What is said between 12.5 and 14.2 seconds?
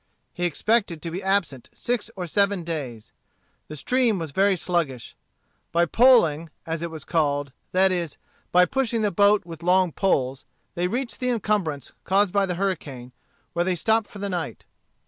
hurricane, where they stopped for